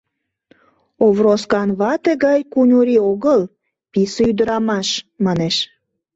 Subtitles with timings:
[1.05, 3.41] —Овроскан вате гай куньырий огыл,
[3.91, 4.89] писе ӱдырамаш,—
[5.25, 5.55] манеш.